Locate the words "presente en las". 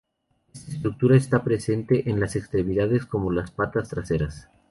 1.43-2.35